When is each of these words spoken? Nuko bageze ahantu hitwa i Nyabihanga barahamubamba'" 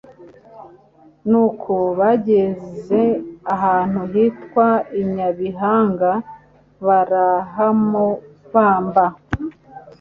Nuko 1.29 1.73
bageze 1.99 3.01
ahantu 3.53 3.99
hitwa 4.13 4.67
i 4.99 5.01
Nyabihanga 5.13 6.11
barahamubamba'" 6.85 9.09